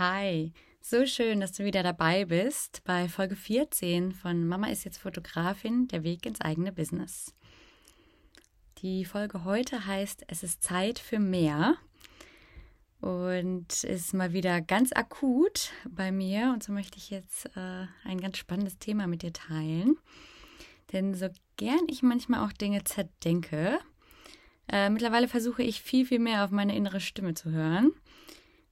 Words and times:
Hi, 0.00 0.52
so 0.80 1.06
schön, 1.06 1.38
dass 1.38 1.52
du 1.52 1.62
wieder 1.62 1.84
dabei 1.84 2.24
bist 2.24 2.82
bei 2.82 3.08
Folge 3.08 3.36
14 3.36 4.10
von 4.10 4.44
Mama 4.44 4.66
ist 4.66 4.82
jetzt 4.82 4.98
Fotografin, 4.98 5.86
der 5.86 6.02
Weg 6.02 6.26
ins 6.26 6.40
eigene 6.40 6.72
Business. 6.72 7.32
Die 8.78 9.04
Folge 9.04 9.44
heute 9.44 9.86
heißt 9.86 10.24
Es 10.26 10.42
ist 10.42 10.64
Zeit 10.64 10.98
für 10.98 11.20
mehr 11.20 11.76
und 13.00 13.84
ist 13.84 14.14
mal 14.14 14.32
wieder 14.32 14.60
ganz 14.60 14.90
akut 14.92 15.70
bei 15.88 16.10
mir 16.10 16.50
und 16.52 16.64
so 16.64 16.72
möchte 16.72 16.98
ich 16.98 17.10
jetzt 17.10 17.46
äh, 17.56 17.86
ein 18.02 18.20
ganz 18.20 18.38
spannendes 18.38 18.78
Thema 18.78 19.06
mit 19.06 19.22
dir 19.22 19.32
teilen. 19.32 19.96
Denn 20.92 21.14
so 21.14 21.28
gern 21.56 21.86
ich 21.86 22.02
manchmal 22.02 22.44
auch 22.44 22.52
Dinge 22.52 22.82
zerdenke, 22.82 23.78
äh, 24.66 24.90
mittlerweile 24.90 25.28
versuche 25.28 25.62
ich 25.62 25.82
viel, 25.82 26.04
viel 26.04 26.18
mehr 26.18 26.44
auf 26.44 26.50
meine 26.50 26.74
innere 26.74 26.98
Stimme 26.98 27.34
zu 27.34 27.52
hören. 27.52 27.92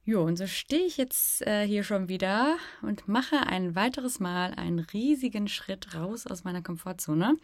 Jo, 0.04 0.24
und 0.24 0.36
so 0.36 0.48
stehe 0.48 0.84
ich 0.84 0.96
jetzt 0.96 1.46
äh, 1.46 1.64
hier 1.64 1.84
schon 1.84 2.08
wieder 2.08 2.56
und 2.82 3.06
mache 3.06 3.46
ein 3.46 3.76
weiteres 3.76 4.18
Mal 4.18 4.52
einen 4.54 4.80
riesigen 4.80 5.46
Schritt 5.46 5.94
raus 5.94 6.26
aus 6.26 6.42
meiner 6.42 6.60
Komfortzone 6.60 7.36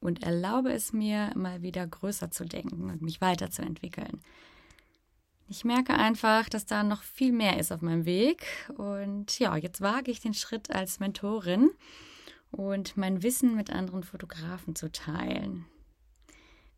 und 0.00 0.24
erlaube 0.24 0.72
es 0.72 0.92
mir, 0.92 1.30
mal 1.36 1.62
wieder 1.62 1.86
größer 1.86 2.32
zu 2.32 2.44
denken 2.44 2.90
und 2.90 3.02
mich 3.02 3.20
weiterzuentwickeln. 3.20 4.20
Ich 5.48 5.64
merke 5.64 5.94
einfach, 5.94 6.48
dass 6.48 6.66
da 6.66 6.82
noch 6.82 7.02
viel 7.02 7.30
mehr 7.30 7.60
ist 7.60 7.70
auf 7.70 7.82
meinem 7.82 8.04
Weg. 8.04 8.46
Und 8.76 9.38
ja, 9.38 9.56
jetzt 9.56 9.80
wage 9.80 10.10
ich 10.10 10.18
den 10.18 10.34
Schritt 10.34 10.70
als 10.70 10.98
Mentorin 10.98 11.70
und 12.50 12.96
mein 12.96 13.22
Wissen 13.22 13.54
mit 13.54 13.70
anderen 13.70 14.02
Fotografen 14.02 14.74
zu 14.74 14.90
teilen. 14.90 15.66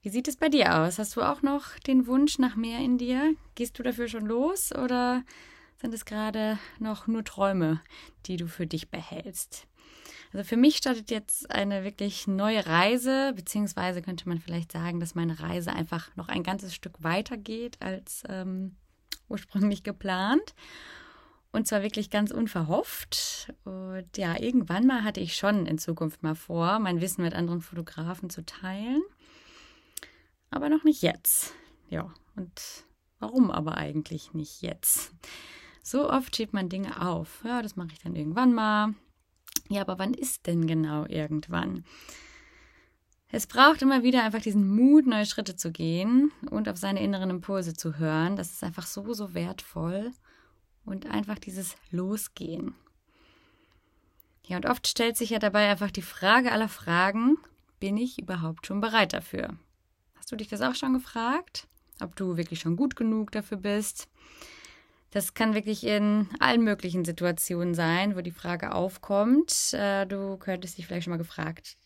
Wie 0.05 0.11
sieht 0.11 0.29
es 0.29 0.37
bei 0.37 0.51
dir 0.51 0.81
aus? 0.81 0.99
Hast 0.99 1.17
du 1.17 1.23
auch 1.23 1.41
noch 1.41 1.79
den 1.87 2.07
Wunsch 2.07 2.39
nach 2.39 2.57
mehr 2.57 2.79
in 2.79 2.99
dir? 2.99 3.35
Gehst 3.55 3.79
du 3.79 3.83
dafür 3.83 4.07
schon 4.07 4.27
los 4.27 4.71
oder 4.71 5.25
sind 5.81 5.95
es 5.95 6.05
gerade 6.05 6.59
noch 6.79 7.07
nur 7.07 7.25
Träume, 7.25 7.81
die 8.27 8.37
du 8.37 8.47
für 8.47 8.67
dich 8.67 8.91
behältst? 8.91 9.67
Also 10.35 10.47
für 10.47 10.59
mich 10.59 10.77
startet 10.77 11.11
jetzt 11.11 11.51
eine 11.51 11.85
wirklich 11.85 12.27
neue 12.27 12.67
Reise, 12.67 13.33
beziehungsweise 13.35 14.03
könnte 14.03 14.29
man 14.29 14.41
vielleicht 14.41 14.73
sagen, 14.73 15.01
dass 15.01 15.15
meine 15.15 15.41
Reise 15.41 15.73
einfach 15.73 16.15
noch 16.17 16.29
ein 16.29 16.43
ganzes 16.43 16.75
Stück 16.75 17.03
weiter 17.03 17.39
geht 17.39 17.81
als 17.81 18.25
ähm, 18.29 18.77
ursprünglich 19.31 19.85
geplant. 19.85 20.55
Und 21.51 21.67
zwar 21.67 21.83
wirklich 21.83 22.11
ganz 22.11 22.31
unverhofft. 22.31 23.55
Und 23.65 24.19
ja, 24.19 24.39
irgendwann 24.39 24.87
mal 24.87 25.03
hatte 25.03 25.21
ich 25.21 25.35
schon 25.35 25.65
in 25.65 25.79
Zukunft 25.79 26.23
mal 26.23 26.35
vor, 26.35 26.79
mein 26.79 27.01
Wissen 27.01 27.23
mit 27.23 27.33
anderen 27.33 27.63
Fotografen 27.63 28.29
zu 28.29 28.45
teilen 28.45 29.01
aber 30.55 30.69
noch 30.69 30.85
nicht 30.85 31.03
jetzt. 31.03 31.55
Ja, 31.91 32.13
und 32.37 32.85
warum 33.19 33.51
aber 33.51 33.77
eigentlich 33.77 34.35
nicht 34.35 34.63
jetzt? 34.63 35.13
So 35.83 36.11
oft 36.11 36.35
schiebt 36.35 36.53
man 36.53 36.69
Dinge 36.69 37.07
auf. 37.07 37.43
Ja, 37.45 37.61
das 37.61 37.77
mache 37.77 37.89
ich 37.93 37.99
dann 37.99 38.17
irgendwann 38.17 38.55
mal. 38.55 38.95
Ja, 39.69 39.83
aber 39.83 39.99
wann 39.99 40.15
ist 40.15 40.47
denn 40.47 40.67
genau 40.67 41.07
irgendwann? 41.07 41.85
Es 43.29 43.47
braucht 43.47 43.83
immer 43.83 44.03
wieder 44.03 44.23
einfach 44.23 44.41
diesen 44.41 44.69
Mut, 44.75 45.07
neue 45.07 45.27
Schritte 45.27 45.57
zu 45.57 45.73
gehen 45.73 46.31
und 46.51 46.69
auf 46.69 46.77
seine 46.77 47.03
inneren 47.03 47.31
Impulse 47.31 47.75
zu 47.75 47.99
hören. 47.99 48.37
Das 48.37 48.53
ist 48.53 48.63
einfach 48.63 48.87
so, 48.87 49.13
so 49.13 49.35
wertvoll. 49.35 50.13
Und 50.85 51.07
einfach 51.07 51.39
dieses 51.39 51.77
Losgehen. 51.91 52.75
Ja, 54.47 54.59
und 54.59 54.67
oft 54.67 54.87
stellt 54.87 55.17
sich 55.17 55.31
ja 55.31 55.39
dabei 55.39 55.71
einfach 55.71 55.91
die 55.91 56.03
Frage 56.03 56.53
aller 56.53 56.69
Fragen, 56.69 57.39
bin 57.81 57.97
ich 57.97 58.19
überhaupt 58.21 58.67
schon 58.67 58.81
bereit 58.81 59.15
dafür? 59.15 59.57
Hast 60.25 60.33
du 60.33 60.37
dich 60.37 60.49
das 60.49 60.63
auch 60.63 60.75
schon 60.75 60.95
gefragt? 60.95 61.69
Ob 62.01 62.17
du 62.17 62.39
wirklich 62.39 62.59
schon 62.59 62.77
gut 62.77 62.97
genug 62.97 63.31
dafür 63.31 63.59
bist? 63.59 64.09
Das 65.11 65.35
kann 65.35 65.53
wirklich 65.53 65.85
in 65.85 66.31
allen 66.41 66.65
möglichen 66.65 67.05
Situationen 67.05 67.75
sein, 67.75 68.17
wo 68.17 68.23
die 68.23 68.31
Frage 68.31 68.73
aufkommt. 68.75 69.75
Äh, 69.75 70.07
du 70.07 70.39
könntest 70.39 70.79
dich 70.79 70.87
vielleicht 70.87 71.05
schon 71.05 71.11
mal 71.11 71.19
gefragt 71.19 71.77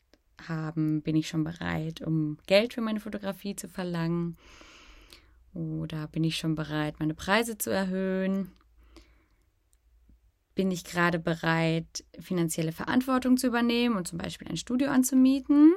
haben, 0.46 1.02
bin 1.02 1.16
ich 1.16 1.26
schon 1.26 1.42
bereit, 1.42 2.00
um 2.00 2.38
Geld 2.46 2.74
für 2.74 2.80
meine 2.80 3.00
Fotografie 3.00 3.56
zu 3.56 3.68
verlangen? 3.68 4.36
Oder 5.52 6.06
bin 6.06 6.22
ich 6.22 6.36
schon 6.36 6.54
bereit, 6.54 7.00
meine 7.00 7.14
Preise 7.14 7.58
zu 7.58 7.70
erhöhen? 7.70 8.52
Bin 10.54 10.70
ich 10.70 10.84
gerade 10.84 11.18
bereit, 11.18 12.04
finanzielle 12.20 12.70
Verantwortung 12.70 13.36
zu 13.36 13.48
übernehmen 13.48 13.96
und 13.96 14.06
zum 14.06 14.18
Beispiel 14.18 14.46
ein 14.46 14.56
Studio 14.56 14.90
anzumieten? 14.90 15.74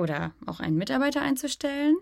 Oder 0.00 0.34
auch 0.46 0.60
einen 0.60 0.76
Mitarbeiter 0.76 1.22
einzustellen? 1.22 1.96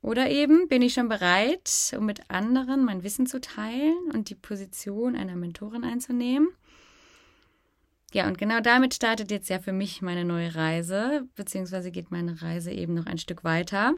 Oder 0.00 0.30
eben 0.30 0.68
bin 0.68 0.82
ich 0.82 0.94
schon 0.94 1.08
bereit, 1.08 1.94
um 1.96 2.06
mit 2.06 2.30
anderen 2.30 2.84
mein 2.84 3.02
Wissen 3.02 3.26
zu 3.26 3.40
teilen 3.40 3.96
und 4.12 4.30
die 4.30 4.36
Position 4.36 5.16
einer 5.16 5.34
Mentorin 5.34 5.82
einzunehmen? 5.82 6.48
Ja, 8.12 8.28
und 8.28 8.38
genau 8.38 8.60
damit 8.60 8.94
startet 8.94 9.30
jetzt 9.30 9.50
ja 9.50 9.58
für 9.58 9.72
mich 9.72 10.00
meine 10.00 10.24
neue 10.24 10.54
Reise, 10.54 11.26
beziehungsweise 11.34 11.90
geht 11.90 12.10
meine 12.10 12.40
Reise 12.40 12.70
eben 12.70 12.94
noch 12.94 13.06
ein 13.06 13.18
Stück 13.18 13.44
weiter. 13.44 13.94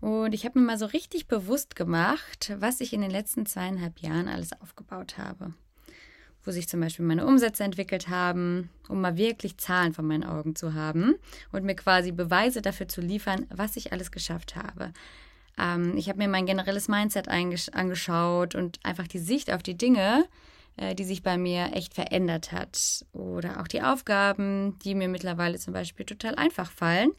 Und 0.00 0.32
ich 0.32 0.44
habe 0.44 0.58
mir 0.58 0.66
mal 0.66 0.78
so 0.78 0.86
richtig 0.86 1.26
bewusst 1.26 1.74
gemacht, 1.74 2.54
was 2.58 2.80
ich 2.80 2.92
in 2.92 3.00
den 3.00 3.10
letzten 3.10 3.46
zweieinhalb 3.46 3.98
Jahren 3.98 4.28
alles 4.28 4.52
aufgebaut 4.60 5.18
habe 5.18 5.54
wo 6.46 6.52
sich 6.52 6.68
zum 6.68 6.80
Beispiel 6.80 7.04
meine 7.04 7.26
Umsätze 7.26 7.64
entwickelt 7.64 8.08
haben, 8.08 8.70
um 8.88 9.00
mal 9.00 9.16
wirklich 9.16 9.58
Zahlen 9.58 9.92
vor 9.92 10.04
meinen 10.04 10.24
Augen 10.24 10.54
zu 10.54 10.74
haben 10.74 11.16
und 11.52 11.64
mir 11.64 11.74
quasi 11.74 12.12
Beweise 12.12 12.62
dafür 12.62 12.88
zu 12.88 13.00
liefern, 13.00 13.46
was 13.50 13.76
ich 13.76 13.92
alles 13.92 14.12
geschafft 14.12 14.54
habe. 14.54 14.92
Ähm, 15.58 15.96
ich 15.96 16.08
habe 16.08 16.18
mir 16.18 16.28
mein 16.28 16.46
generelles 16.46 16.86
Mindset 16.88 17.28
angeschaut 17.28 18.54
und 18.54 18.78
einfach 18.84 19.08
die 19.08 19.18
Sicht 19.18 19.52
auf 19.52 19.62
die 19.62 19.76
Dinge, 19.76 20.26
äh, 20.76 20.94
die 20.94 21.04
sich 21.04 21.24
bei 21.24 21.36
mir 21.36 21.72
echt 21.74 21.94
verändert 21.94 22.52
hat. 22.52 23.04
Oder 23.12 23.60
auch 23.60 23.66
die 23.66 23.82
Aufgaben, 23.82 24.78
die 24.84 24.94
mir 24.94 25.08
mittlerweile 25.08 25.58
zum 25.58 25.72
Beispiel 25.72 26.06
total 26.06 26.36
einfach 26.36 26.70
fallen, 26.70 27.10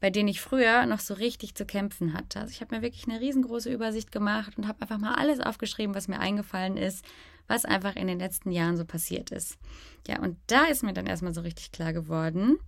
bei 0.00 0.08
denen 0.08 0.28
ich 0.28 0.40
früher 0.40 0.86
noch 0.86 1.00
so 1.00 1.14
richtig 1.14 1.54
zu 1.54 1.66
kämpfen 1.66 2.14
hatte. 2.14 2.40
Also 2.40 2.52
ich 2.52 2.62
habe 2.62 2.74
mir 2.74 2.82
wirklich 2.82 3.06
eine 3.06 3.20
riesengroße 3.20 3.70
Übersicht 3.70 4.10
gemacht 4.12 4.56
und 4.56 4.66
habe 4.66 4.80
einfach 4.80 4.98
mal 4.98 5.14
alles 5.14 5.40
aufgeschrieben, 5.40 5.94
was 5.94 6.08
mir 6.08 6.20
eingefallen 6.20 6.76
ist 6.76 7.04
was 7.46 7.64
einfach 7.64 7.96
in 7.96 8.06
den 8.06 8.18
letzten 8.18 8.50
Jahren 8.50 8.76
so 8.76 8.84
passiert 8.84 9.30
ist. 9.30 9.58
Ja, 10.06 10.20
und 10.20 10.36
da 10.46 10.64
ist 10.64 10.82
mir 10.82 10.92
dann 10.92 11.06
erstmal 11.06 11.34
so 11.34 11.40
richtig 11.40 11.72
klar 11.72 11.92
geworden, 11.92 12.58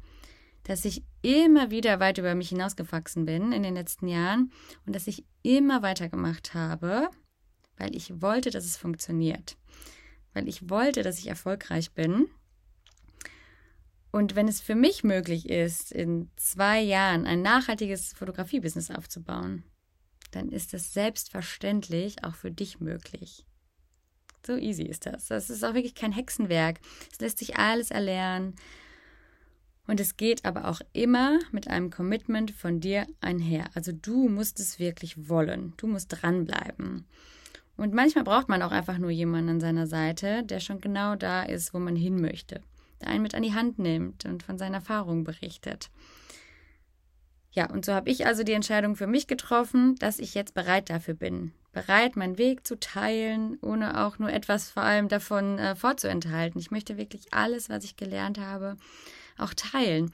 dass 0.65 0.85
ich 0.85 1.05
immer 1.23 1.71
wieder 1.71 2.01
weit 2.01 2.19
über 2.19 2.35
mich 2.35 2.49
hinausgewachsen 2.49 3.27
bin 3.27 3.53
in 3.53 3.63
den 3.63 3.75
letzten 3.75 4.09
Jahren 4.09 4.51
und 4.87 4.95
dass 4.95 5.07
ich 5.07 5.25
immer 5.43 5.83
weitergemacht 5.83 6.55
habe, 6.55 7.11
weil 7.77 7.95
ich 7.95 8.21
wollte, 8.21 8.51
dass 8.51 8.65
es 8.65 8.77
funktioniert. 8.77 9.57
Weil 10.33 10.49
ich 10.49 10.69
wollte, 10.69 11.03
dass 11.03 11.19
ich 11.19 11.29
erfolgreich 11.29 11.93
bin. 11.93 12.27
Und 14.11 14.37
wenn 14.37 14.49
es 14.49 14.61
für 14.61 14.75
mich 14.75 15.05
möglich 15.05 15.49
ist, 15.49 15.93
in 15.93 16.31
zwei 16.37 16.81
Jahren 16.81 17.27
ein 17.27 17.43
nachhaltiges 17.43 18.13
Fotografiebusiness 18.13 18.91
aufzubauen, 18.91 19.65
dann 20.31 20.51
ist 20.51 20.75
es 20.75 20.93
selbstverständlich 20.93 22.25
auch 22.25 22.35
für 22.35 22.51
dich 22.51 22.81
möglich. 22.81 23.45
So 24.47 24.57
easy 24.57 24.83
ist 24.83 25.07
das. 25.07 25.27
Das 25.29 25.51
ist 25.51 25.65
auch 25.65 25.75
wirklich 25.75 25.95
kein 25.95 26.13
Hexenwerk. 26.13 26.81
Es 27.13 27.21
lässt 27.21 27.39
sich 27.39 27.57
alles 27.57 27.91
erlernen. 27.91 28.55
Und 29.87 30.01
es 30.01 30.17
geht 30.17 30.45
aber 30.45 30.69
auch 30.69 30.81
immer 30.93 31.39
mit 31.53 31.69
einem 31.69 31.91
Commitment 31.91 32.51
von 32.51 32.81
dir 32.81 33.07
einher. 33.21 33.67
Also 33.75 33.93
du 33.93 34.29
musst 34.29 34.59
es 34.61 34.79
wirklich 34.79 35.29
wollen. 35.29 35.75
Du 35.77 35.87
musst 35.87 36.09
dranbleiben. 36.09 37.07
Und 37.77 37.93
manchmal 37.93 38.25
braucht 38.25 38.49
man 38.49 38.63
auch 38.63 38.71
einfach 38.71 38.99
nur 38.99 39.11
jemanden 39.11 39.51
an 39.51 39.61
seiner 39.61 39.87
Seite, 39.87 40.43
der 40.45 40.61
schon 40.61 40.81
genau 40.81 41.17
da 41.17 41.43
ist, 41.43 41.75
wo 41.75 41.79
man 41.79 41.97
hin 41.97 42.21
möchte. 42.21 42.63
Der 43.01 43.09
einen 43.09 43.23
mit 43.23 43.35
an 43.35 43.43
die 43.43 43.55
Hand 43.55 43.79
nimmt 43.79 44.25
und 44.25 44.43
von 44.43 44.59
seinen 44.59 44.75
Erfahrungen 44.75 45.25
berichtet. 45.25 45.91
Ja, 47.51 47.71
und 47.71 47.85
so 47.85 47.93
habe 47.93 48.11
ich 48.11 48.27
also 48.27 48.43
die 48.43 48.53
Entscheidung 48.53 48.97
für 48.97 49.07
mich 49.07 49.27
getroffen, 49.27 49.97
dass 49.97 50.19
ich 50.19 50.35
jetzt 50.35 50.55
bereit 50.55 50.91
dafür 50.91 51.15
bin, 51.15 51.53
bereit, 51.75 52.17
meinen 52.17 52.39
Weg 52.39 52.67
zu 52.67 52.79
teilen, 52.79 53.59
ohne 53.61 54.05
auch 54.05 54.19
nur 54.19 54.33
etwas 54.33 54.71
vor 54.71 54.83
allem 54.83 55.09
davon 55.09 55.59
äh, 55.59 55.77
vorzuenthalten. 55.77 56.61
Ich 56.61 56.71
möchte 56.71 56.97
wirklich 56.97 57.35
alles, 57.35 57.69
was 57.69 57.85
ich 57.85 57.97
gelernt 57.97 58.39
habe, 58.39 58.77
auch 59.37 59.53
teilen. 59.55 60.13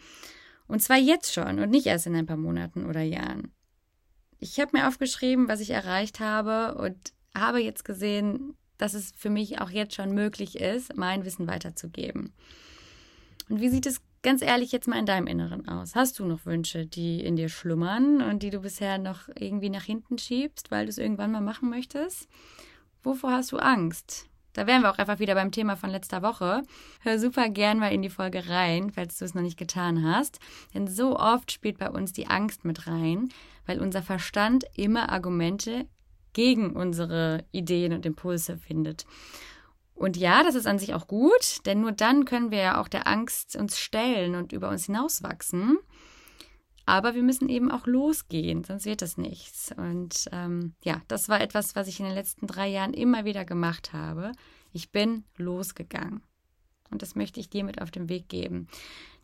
Und 0.66 0.82
zwar 0.82 0.98
jetzt 0.98 1.32
schon 1.32 1.58
und 1.58 1.70
nicht 1.70 1.86
erst 1.86 2.06
in 2.06 2.16
ein 2.16 2.26
paar 2.26 2.36
Monaten 2.36 2.86
oder 2.86 3.02
Jahren. 3.02 3.52
Ich 4.38 4.58
habe 4.58 4.76
mir 4.76 4.88
aufgeschrieben, 4.88 5.48
was 5.48 5.60
ich 5.60 5.70
erreicht 5.70 6.20
habe 6.20 6.74
und 6.76 6.96
habe 7.36 7.60
jetzt 7.60 7.84
gesehen, 7.84 8.56
dass 8.78 8.94
es 8.94 9.12
für 9.16 9.30
mich 9.30 9.60
auch 9.60 9.70
jetzt 9.70 9.94
schon 9.94 10.14
möglich 10.14 10.58
ist, 10.58 10.96
mein 10.96 11.24
Wissen 11.24 11.46
weiterzugeben. 11.46 12.32
Und 13.48 13.60
wie 13.60 13.68
sieht 13.68 13.86
es 13.86 14.00
ganz 14.22 14.42
ehrlich 14.42 14.72
jetzt 14.72 14.88
mal 14.88 14.98
in 14.98 15.06
deinem 15.06 15.26
Inneren 15.26 15.68
aus? 15.68 15.94
Hast 15.94 16.18
du 16.18 16.24
noch 16.24 16.46
Wünsche, 16.46 16.86
die 16.86 17.20
in 17.20 17.36
dir 17.36 17.48
schlummern 17.48 18.22
und 18.22 18.42
die 18.42 18.50
du 18.50 18.60
bisher 18.60 18.98
noch 18.98 19.28
irgendwie 19.34 19.70
nach 19.70 19.84
hinten 19.84 20.18
schiebst, 20.18 20.70
weil 20.70 20.86
du 20.86 20.90
es 20.90 20.98
irgendwann 20.98 21.32
mal 21.32 21.40
machen 21.40 21.70
möchtest? 21.70 22.28
Wovor 23.02 23.32
hast 23.32 23.52
du 23.52 23.56
Angst? 23.56 24.26
Da 24.52 24.66
wären 24.66 24.82
wir 24.82 24.90
auch 24.90 24.98
einfach 24.98 25.20
wieder 25.20 25.34
beim 25.34 25.52
Thema 25.52 25.76
von 25.76 25.90
letzter 25.90 26.22
Woche. 26.22 26.62
Hör 27.00 27.18
super 27.18 27.48
gern 27.48 27.78
mal 27.78 27.92
in 27.92 28.02
die 28.02 28.10
Folge 28.10 28.48
rein, 28.48 28.90
falls 28.90 29.16
du 29.16 29.24
es 29.24 29.34
noch 29.34 29.42
nicht 29.42 29.58
getan 29.58 30.04
hast. 30.04 30.40
Denn 30.74 30.88
so 30.88 31.16
oft 31.16 31.52
spielt 31.52 31.78
bei 31.78 31.88
uns 31.88 32.12
die 32.12 32.26
Angst 32.26 32.64
mit 32.64 32.86
rein, 32.88 33.28
weil 33.66 33.80
unser 33.80 34.02
Verstand 34.02 34.64
immer 34.74 35.10
Argumente 35.10 35.86
gegen 36.32 36.72
unsere 36.72 37.44
Ideen 37.52 37.92
und 37.92 38.04
Impulse 38.06 38.56
findet. 38.56 39.06
Und 40.00 40.16
ja, 40.16 40.42
das 40.42 40.54
ist 40.54 40.66
an 40.66 40.78
sich 40.78 40.94
auch 40.94 41.06
gut, 41.06 41.58
denn 41.66 41.82
nur 41.82 41.92
dann 41.92 42.24
können 42.24 42.50
wir 42.50 42.58
ja 42.58 42.80
auch 42.80 42.88
der 42.88 43.06
Angst 43.06 43.54
uns 43.54 43.78
stellen 43.78 44.34
und 44.34 44.50
über 44.50 44.70
uns 44.70 44.86
hinauswachsen. 44.86 45.76
Aber 46.86 47.14
wir 47.14 47.22
müssen 47.22 47.50
eben 47.50 47.70
auch 47.70 47.86
losgehen, 47.86 48.64
sonst 48.64 48.86
wird 48.86 49.02
das 49.02 49.18
nichts. 49.18 49.74
Und 49.76 50.30
ähm, 50.32 50.72
ja, 50.82 51.02
das 51.08 51.28
war 51.28 51.42
etwas, 51.42 51.76
was 51.76 51.86
ich 51.86 52.00
in 52.00 52.06
den 52.06 52.14
letzten 52.14 52.46
drei 52.46 52.66
Jahren 52.66 52.94
immer 52.94 53.26
wieder 53.26 53.44
gemacht 53.44 53.92
habe. 53.92 54.32
Ich 54.72 54.90
bin 54.90 55.24
losgegangen. 55.36 56.22
Und 56.90 57.02
das 57.02 57.14
möchte 57.14 57.38
ich 57.38 57.50
dir 57.50 57.62
mit 57.62 57.82
auf 57.82 57.90
den 57.90 58.08
Weg 58.08 58.30
geben. 58.30 58.68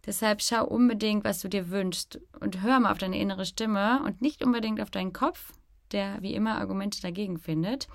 Deshalb 0.04 0.42
schau 0.42 0.66
unbedingt, 0.66 1.24
was 1.24 1.40
du 1.40 1.48
dir 1.48 1.70
wünschst 1.70 2.20
und 2.38 2.60
hör 2.60 2.80
mal 2.80 2.92
auf 2.92 2.98
deine 2.98 3.18
innere 3.18 3.46
Stimme 3.46 4.02
und 4.04 4.20
nicht 4.20 4.44
unbedingt 4.44 4.82
auf 4.82 4.90
deinen 4.90 5.14
Kopf, 5.14 5.54
der 5.92 6.20
wie 6.20 6.34
immer 6.34 6.58
Argumente 6.58 7.00
dagegen 7.00 7.38
findet. 7.38 7.88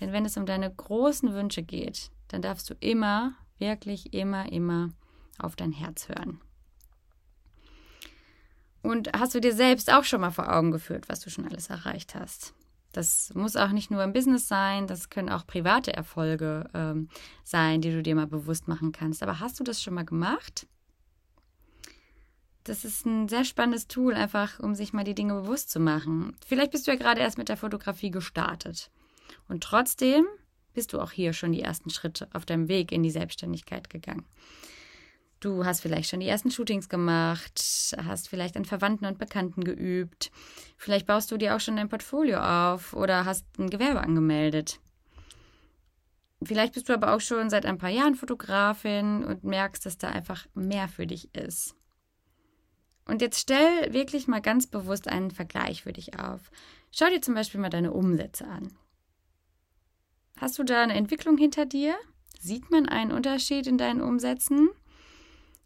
Denn 0.00 0.12
wenn 0.12 0.24
es 0.24 0.36
um 0.36 0.46
deine 0.46 0.72
großen 0.72 1.32
Wünsche 1.34 1.62
geht, 1.62 2.10
dann 2.28 2.42
darfst 2.42 2.68
du 2.68 2.74
immer, 2.80 3.34
wirklich 3.58 4.12
immer, 4.12 4.50
immer 4.50 4.90
auf 5.38 5.56
dein 5.56 5.72
Herz 5.72 6.08
hören. 6.08 6.40
Und 8.82 9.10
hast 9.16 9.34
du 9.34 9.40
dir 9.40 9.54
selbst 9.54 9.90
auch 9.90 10.04
schon 10.04 10.20
mal 10.20 10.30
vor 10.30 10.54
Augen 10.54 10.70
geführt, 10.70 11.08
was 11.08 11.20
du 11.20 11.30
schon 11.30 11.46
alles 11.46 11.70
erreicht 11.70 12.14
hast? 12.14 12.52
Das 12.92 13.32
muss 13.34 13.56
auch 13.56 13.70
nicht 13.70 13.90
nur 13.90 14.04
im 14.04 14.12
Business 14.12 14.46
sein, 14.46 14.86
das 14.86 15.10
können 15.10 15.28
auch 15.28 15.46
private 15.46 15.92
Erfolge 15.92 16.68
ähm, 16.74 17.08
sein, 17.42 17.80
die 17.80 17.90
du 17.90 18.02
dir 18.02 18.14
mal 18.14 18.26
bewusst 18.26 18.68
machen 18.68 18.92
kannst. 18.92 19.22
Aber 19.22 19.40
hast 19.40 19.58
du 19.58 19.64
das 19.64 19.82
schon 19.82 19.94
mal 19.94 20.04
gemacht? 20.04 20.66
Das 22.62 22.84
ist 22.84 23.04
ein 23.04 23.28
sehr 23.28 23.44
spannendes 23.44 23.88
Tool, 23.88 24.14
einfach 24.14 24.60
um 24.60 24.74
sich 24.74 24.92
mal 24.92 25.04
die 25.04 25.14
Dinge 25.14 25.34
bewusst 25.34 25.70
zu 25.70 25.80
machen. 25.80 26.36
Vielleicht 26.46 26.70
bist 26.70 26.86
du 26.86 26.92
ja 26.92 26.96
gerade 26.96 27.20
erst 27.20 27.36
mit 27.36 27.48
der 27.48 27.56
Fotografie 27.56 28.10
gestartet. 28.10 28.90
Und 29.48 29.62
trotzdem 29.62 30.26
bist 30.72 30.92
du 30.92 31.00
auch 31.00 31.12
hier 31.12 31.32
schon 31.32 31.52
die 31.52 31.62
ersten 31.62 31.90
Schritte 31.90 32.28
auf 32.32 32.44
deinem 32.44 32.68
Weg 32.68 32.92
in 32.92 33.02
die 33.02 33.10
Selbstständigkeit 33.10 33.90
gegangen. 33.90 34.26
Du 35.40 35.66
hast 35.66 35.80
vielleicht 35.80 36.08
schon 36.08 36.20
die 36.20 36.28
ersten 36.28 36.50
Shootings 36.50 36.88
gemacht, 36.88 37.94
hast 38.02 38.28
vielleicht 38.30 38.56
an 38.56 38.64
Verwandten 38.64 39.04
und 39.04 39.18
Bekannten 39.18 39.62
geübt. 39.62 40.30
Vielleicht 40.78 41.06
baust 41.06 41.30
du 41.30 41.36
dir 41.36 41.54
auch 41.54 41.60
schon 41.60 41.76
dein 41.76 41.90
Portfolio 41.90 42.38
auf 42.38 42.94
oder 42.94 43.26
hast 43.26 43.44
ein 43.58 43.68
Gewerbe 43.68 44.00
angemeldet. 44.00 44.80
Vielleicht 46.42 46.74
bist 46.74 46.88
du 46.88 46.94
aber 46.94 47.14
auch 47.14 47.20
schon 47.20 47.50
seit 47.50 47.66
ein 47.66 47.78
paar 47.78 47.90
Jahren 47.90 48.14
Fotografin 48.14 49.24
und 49.24 49.44
merkst, 49.44 49.84
dass 49.84 49.98
da 49.98 50.08
einfach 50.08 50.46
mehr 50.54 50.88
für 50.88 51.06
dich 51.06 51.34
ist. 51.34 51.74
Und 53.06 53.20
jetzt 53.20 53.38
stell 53.38 53.92
wirklich 53.92 54.26
mal 54.26 54.40
ganz 54.40 54.66
bewusst 54.66 55.08
einen 55.08 55.30
Vergleich 55.30 55.82
für 55.82 55.92
dich 55.92 56.18
auf. 56.18 56.50
Schau 56.90 57.06
dir 57.10 57.20
zum 57.20 57.34
Beispiel 57.34 57.60
mal 57.60 57.68
deine 57.68 57.92
Umsätze 57.92 58.46
an. 58.46 58.72
Hast 60.36 60.58
du 60.58 60.64
da 60.64 60.82
eine 60.82 60.94
Entwicklung 60.94 61.38
hinter 61.38 61.64
dir? 61.64 61.94
Sieht 62.40 62.70
man 62.70 62.88
einen 62.88 63.12
Unterschied 63.12 63.66
in 63.66 63.78
deinen 63.78 64.00
Umsätzen? 64.00 64.68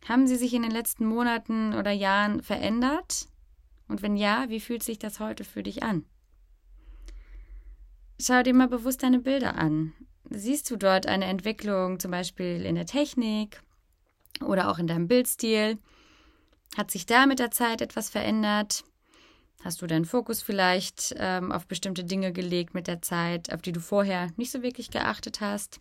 Haben 0.07 0.27
sie 0.27 0.37
sich 0.37 0.55
in 0.55 0.63
den 0.63 0.71
letzten 0.71 1.07
Monaten 1.07 1.75
oder 1.75 1.91
Jahren 1.91 2.43
verändert? 2.43 3.29
Und 3.89 4.03
wenn 4.03 4.17
ja, 4.17 4.49
wie 4.49 4.61
fühlt 4.61 4.83
sich 4.83 4.99
das 4.99 5.21
heute 5.21 5.45
für 5.45 5.63
dich 5.63 5.83
an? 5.83 6.05
Schau 8.21 8.43
dir 8.43 8.55
mal 8.55 8.69
bewusst 8.69 9.03
deine 9.03 9.21
Bilder 9.21 9.57
an. 9.57 9.95
Siehst 10.31 10.71
du 10.71 10.77
dort 10.77 11.07
eine 11.07 11.25
Entwicklung 11.25 11.99
zum 11.99 12.11
Beispiel 12.11 12.65
in 12.65 12.75
der 12.75 12.87
Technik 12.87 13.63
oder 14.45 14.71
auch 14.71 14.79
in 14.79 14.87
deinem 14.87 15.09
Bildstil? 15.09 15.79
Hat 16.77 16.91
sich 16.91 17.07
da 17.07 17.27
mit 17.27 17.39
der 17.39 17.51
Zeit 17.51 17.81
etwas 17.81 18.11
verändert? 18.11 18.85
Hast 19.65 19.83
du 19.83 19.87
deinen 19.87 20.05
Fokus 20.05 20.41
vielleicht 20.41 21.15
ähm, 21.19 21.51
auf 21.51 21.67
bestimmte 21.67 22.05
Dinge 22.05 22.33
gelegt 22.33 22.75
mit 22.75 22.87
der 22.87 23.03
Zeit, 23.03 23.53
auf 23.53 23.61
die 23.61 23.73
du 23.73 23.81
vorher 23.81 24.31
nicht 24.37 24.53
so 24.53 24.63
wirklich 24.63 24.91
geachtet 24.91 25.41
hast? 25.41 25.81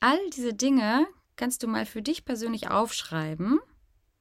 All 0.00 0.18
diese 0.30 0.52
Dinge 0.52 1.06
kannst 1.36 1.62
du 1.62 1.66
mal 1.66 1.86
für 1.86 2.02
dich 2.02 2.24
persönlich 2.24 2.68
aufschreiben. 2.70 3.60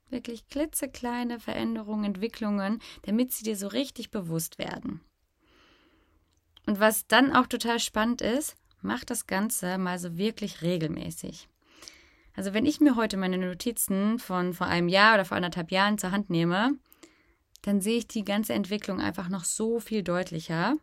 Wirklich 0.09 0.47
klitzekleine 0.47 1.39
Veränderungen, 1.39 2.05
Entwicklungen, 2.05 2.81
damit 3.03 3.31
sie 3.33 3.43
dir 3.43 3.57
so 3.57 3.67
richtig 3.67 4.11
bewusst 4.11 4.59
werden. 4.59 5.01
Und 6.65 6.79
was 6.79 7.07
dann 7.07 7.35
auch 7.35 7.47
total 7.47 7.79
spannend 7.79 8.21
ist, 8.21 8.55
mach 8.81 9.03
das 9.03 9.27
Ganze 9.27 9.77
mal 9.77 9.99
so 9.99 10.17
wirklich 10.17 10.61
regelmäßig. 10.61 11.47
Also 12.33 12.53
wenn 12.53 12.65
ich 12.65 12.79
mir 12.79 12.95
heute 12.95 13.17
meine 13.17 13.37
Notizen 13.37 14.19
von 14.19 14.53
vor 14.53 14.67
einem 14.67 14.87
Jahr 14.87 15.15
oder 15.15 15.25
vor 15.25 15.37
anderthalb 15.37 15.71
Jahren 15.71 15.97
zur 15.97 16.11
Hand 16.11 16.29
nehme, 16.29 16.77
dann 17.61 17.81
sehe 17.81 17.97
ich 17.97 18.07
die 18.07 18.25
ganze 18.25 18.53
Entwicklung 18.53 18.99
einfach 18.99 19.29
noch 19.29 19.43
so 19.43 19.79
viel 19.79 20.03
deutlicher. 20.03 20.75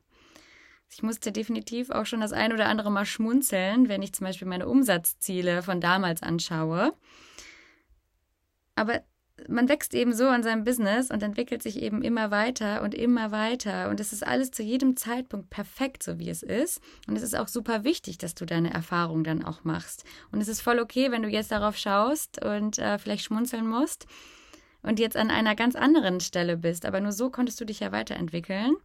Ich 0.90 1.02
musste 1.02 1.32
definitiv 1.32 1.90
auch 1.90 2.06
schon 2.06 2.20
das 2.20 2.32
ein 2.32 2.52
oder 2.52 2.66
andere 2.66 2.90
Mal 2.90 3.04
schmunzeln, 3.04 3.88
wenn 3.88 4.02
ich 4.02 4.14
zum 4.14 4.26
Beispiel 4.26 4.48
meine 4.48 4.68
Umsatzziele 4.68 5.62
von 5.62 5.80
damals 5.80 6.22
anschaue. 6.22 6.94
Aber 8.74 9.02
man 9.48 9.68
wächst 9.68 9.94
eben 9.94 10.12
so 10.14 10.28
an 10.28 10.42
seinem 10.42 10.64
Business 10.64 11.10
und 11.10 11.22
entwickelt 11.22 11.62
sich 11.62 11.80
eben 11.80 12.02
immer 12.02 12.30
weiter 12.30 12.82
und 12.82 12.94
immer 12.94 13.30
weiter. 13.30 13.88
Und 13.90 14.00
es 14.00 14.12
ist 14.12 14.26
alles 14.26 14.50
zu 14.50 14.62
jedem 14.62 14.96
Zeitpunkt 14.96 15.50
perfekt, 15.50 16.02
so 16.02 16.18
wie 16.18 16.30
es 16.30 16.42
ist. 16.42 16.80
Und 17.06 17.16
es 17.16 17.22
ist 17.22 17.36
auch 17.36 17.48
super 17.48 17.84
wichtig, 17.84 18.18
dass 18.18 18.34
du 18.34 18.46
deine 18.46 18.72
Erfahrung 18.72 19.24
dann 19.24 19.44
auch 19.44 19.64
machst. 19.64 20.04
Und 20.32 20.40
es 20.40 20.48
ist 20.48 20.62
voll 20.62 20.80
okay, 20.80 21.12
wenn 21.12 21.22
du 21.22 21.28
jetzt 21.28 21.52
darauf 21.52 21.76
schaust 21.76 22.42
und 22.44 22.78
äh, 22.78 22.98
vielleicht 22.98 23.24
schmunzeln 23.24 23.68
musst 23.68 24.06
und 24.82 24.98
jetzt 24.98 25.16
an 25.16 25.30
einer 25.30 25.54
ganz 25.54 25.76
anderen 25.76 26.20
Stelle 26.20 26.56
bist. 26.56 26.86
Aber 26.86 27.00
nur 27.00 27.12
so 27.12 27.30
konntest 27.30 27.60
du 27.60 27.64
dich 27.64 27.80
ja 27.80 27.92
weiterentwickeln. 27.92 28.76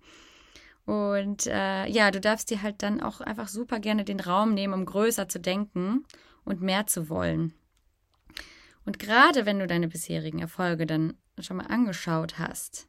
Und 0.86 1.48
äh, 1.48 1.88
ja, 1.88 2.12
du 2.12 2.20
darfst 2.20 2.50
dir 2.50 2.62
halt 2.62 2.82
dann 2.84 3.02
auch 3.02 3.22
einfach 3.22 3.48
super 3.48 3.80
gerne 3.80 4.04
den 4.04 4.20
Raum 4.20 4.54
nehmen, 4.54 4.74
um 4.74 4.86
größer 4.86 5.30
zu 5.30 5.40
denken 5.40 6.04
und 6.44 6.62
mehr 6.62 6.88
zu 6.88 7.10
wollen. 7.10 7.54
Und 8.86 9.00
gerade 9.00 9.46
wenn 9.46 9.60
du 9.60 9.68
deine 9.68 9.88
bisherigen 9.88 10.40
Erfolge 10.40 10.86
dann 10.86 11.14
schon 11.40 11.58
mal 11.58 11.68
angeschaut 11.68 12.38
hast, 12.38 12.88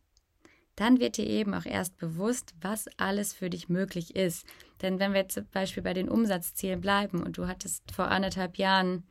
dann 0.77 0.99
wird 0.99 1.17
dir 1.17 1.27
eben 1.27 1.55
auch 1.55 1.67
erst 1.67 1.97
bewusst, 1.99 2.55
was 2.61 2.89
alles 2.97 3.33
für 3.33 3.49
dich 3.49 3.69
möglich 3.69 4.17
ist. 4.17 4.45
Denn 4.83 4.99
wenn 4.99 5.13
wir 5.13 5.21
jetzt 5.21 5.35
zum 5.35 5.47
Beispiel 5.53 5.85
bei 5.85 5.95
den 5.95 6.09
Umsatzzielen 6.09 6.81
bleiben 6.81 7.23
und 7.23 7.39
du 7.39 7.47
hattest 7.47 7.93
vor 7.93 8.09
anderthalb 8.09 8.59
Jahren, 8.59 9.05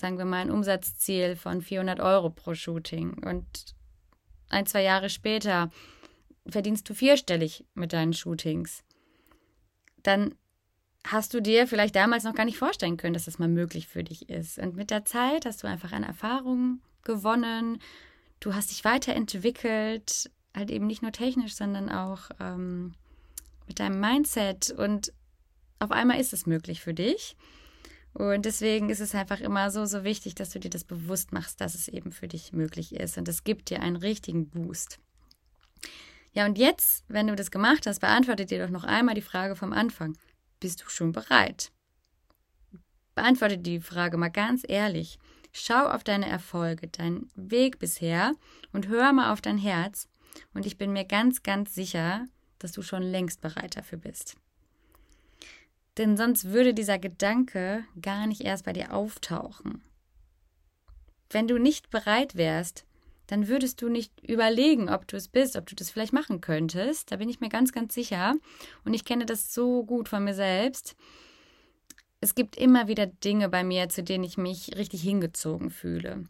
sagen 0.00 0.18
wir 0.18 0.24
mal, 0.24 0.40
ein 0.40 0.50
Umsatzziel 0.50 1.36
von 1.36 1.62
400 1.62 2.00
Euro 2.00 2.30
pro 2.30 2.54
Shooting 2.54 3.22
und 3.24 3.74
ein, 4.48 4.66
zwei 4.66 4.82
Jahre 4.82 5.10
später 5.10 5.70
verdienst 6.46 6.88
du 6.88 6.94
vierstellig 6.94 7.64
mit 7.74 7.92
deinen 7.92 8.12
Shootings, 8.12 8.82
dann 10.02 10.34
hast 11.06 11.32
du 11.34 11.40
dir 11.40 11.66
vielleicht 11.66 11.96
damals 11.96 12.24
noch 12.24 12.34
gar 12.34 12.44
nicht 12.44 12.58
vorstellen 12.58 12.96
können, 12.96 13.14
dass 13.14 13.24
das 13.24 13.38
mal 13.38 13.48
möglich 13.48 13.88
für 13.88 14.04
dich 14.04 14.28
ist. 14.28 14.58
Und 14.58 14.76
mit 14.76 14.90
der 14.90 15.04
Zeit 15.04 15.46
hast 15.46 15.62
du 15.62 15.66
einfach 15.66 15.92
eine 15.92 16.06
Erfahrung 16.06 16.80
gewonnen, 17.02 17.80
du 18.40 18.54
hast 18.54 18.70
dich 18.70 18.84
weiterentwickelt, 18.84 20.30
halt 20.54 20.70
eben 20.70 20.86
nicht 20.86 21.02
nur 21.02 21.12
technisch, 21.12 21.54
sondern 21.54 21.88
auch 21.88 22.30
ähm, 22.40 22.94
mit 23.66 23.78
deinem 23.78 24.00
Mindset 24.00 24.70
und 24.70 25.12
auf 25.78 25.92
einmal 25.92 26.20
ist 26.20 26.32
es 26.32 26.46
möglich 26.46 26.80
für 26.80 26.92
dich. 26.92 27.36
Und 28.12 28.44
deswegen 28.44 28.90
ist 28.90 29.00
es 29.00 29.14
einfach 29.14 29.40
immer 29.40 29.70
so, 29.70 29.84
so 29.86 30.02
wichtig, 30.04 30.34
dass 30.34 30.50
du 30.50 30.58
dir 30.58 30.70
das 30.70 30.84
bewusst 30.84 31.32
machst, 31.32 31.60
dass 31.60 31.74
es 31.74 31.88
eben 31.88 32.10
für 32.12 32.28
dich 32.28 32.52
möglich 32.52 32.94
ist. 32.94 33.18
Und 33.18 33.28
es 33.28 33.44
gibt 33.44 33.70
dir 33.70 33.80
einen 33.80 33.96
richtigen 33.96 34.48
Boost. 34.48 34.98
Ja, 36.32 36.46
und 36.46 36.58
jetzt, 36.58 37.04
wenn 37.08 37.26
du 37.26 37.36
das 37.36 37.50
gemacht 37.50 37.86
hast, 37.86 38.00
beantworte 38.00 38.46
dir 38.46 38.64
doch 38.64 38.70
noch 38.70 38.84
einmal 38.84 39.14
die 39.14 39.20
Frage 39.20 39.56
vom 39.56 39.72
Anfang. 39.72 40.16
Bist 40.60 40.82
du 40.82 40.88
schon 40.88 41.12
bereit? 41.12 41.72
Beantworte 43.14 43.58
die 43.58 43.80
Frage 43.80 44.16
mal 44.16 44.28
ganz 44.28 44.62
ehrlich. 44.66 45.18
Schau 45.52 45.86
auf 45.86 46.04
deine 46.04 46.28
Erfolge, 46.28 46.88
deinen 46.88 47.30
Weg 47.34 47.78
bisher 47.78 48.34
und 48.72 48.88
hör 48.88 49.12
mal 49.12 49.32
auf 49.32 49.40
dein 49.40 49.58
Herz. 49.58 50.08
Und 50.54 50.66
ich 50.66 50.78
bin 50.78 50.92
mir 50.92 51.04
ganz, 51.04 51.42
ganz 51.42 51.74
sicher, 51.74 52.26
dass 52.58 52.72
du 52.72 52.82
schon 52.82 53.02
längst 53.02 53.40
bereit 53.40 53.76
dafür 53.76 53.98
bist. 53.98 54.36
Denn 56.00 56.16
sonst 56.16 56.46
würde 56.46 56.72
dieser 56.72 56.98
Gedanke 56.98 57.84
gar 58.00 58.26
nicht 58.26 58.40
erst 58.40 58.64
bei 58.64 58.72
dir 58.72 58.94
auftauchen. 58.94 59.82
Wenn 61.28 61.46
du 61.46 61.58
nicht 61.58 61.90
bereit 61.90 62.36
wärst, 62.36 62.86
dann 63.26 63.48
würdest 63.48 63.82
du 63.82 63.90
nicht 63.90 64.18
überlegen, 64.26 64.88
ob 64.88 65.06
du 65.06 65.18
es 65.18 65.28
bist, 65.28 65.56
ob 65.56 65.66
du 65.66 65.74
das 65.74 65.90
vielleicht 65.90 66.14
machen 66.14 66.40
könntest. 66.40 67.12
Da 67.12 67.16
bin 67.16 67.28
ich 67.28 67.40
mir 67.40 67.50
ganz, 67.50 67.72
ganz 67.72 67.92
sicher. 67.92 68.34
Und 68.86 68.94
ich 68.94 69.04
kenne 69.04 69.26
das 69.26 69.52
so 69.52 69.84
gut 69.84 70.08
von 70.08 70.24
mir 70.24 70.32
selbst. 70.32 70.96
Es 72.22 72.34
gibt 72.34 72.56
immer 72.56 72.88
wieder 72.88 73.04
Dinge 73.04 73.50
bei 73.50 73.62
mir, 73.62 73.90
zu 73.90 74.02
denen 74.02 74.24
ich 74.24 74.38
mich 74.38 74.78
richtig 74.78 75.02
hingezogen 75.02 75.68
fühle. 75.68 76.24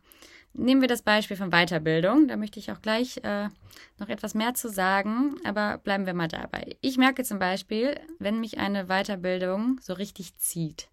Nehmen 0.52 0.80
wir 0.80 0.88
das 0.88 1.02
Beispiel 1.02 1.36
von 1.36 1.50
Weiterbildung. 1.50 2.28
Da 2.28 2.36
möchte 2.36 2.58
ich 2.58 2.72
auch 2.72 2.82
gleich 2.82 3.18
äh, 3.22 3.48
noch 3.98 4.08
etwas 4.08 4.34
mehr 4.34 4.54
zu 4.54 4.68
sagen, 4.68 5.36
aber 5.44 5.78
bleiben 5.78 6.06
wir 6.06 6.14
mal 6.14 6.28
dabei. 6.28 6.76
Ich 6.80 6.98
merke 6.98 7.22
zum 7.22 7.38
Beispiel, 7.38 7.98
wenn 8.18 8.40
mich 8.40 8.58
eine 8.58 8.86
Weiterbildung 8.86 9.80
so 9.80 9.92
richtig 9.92 10.36
zieht 10.38 10.88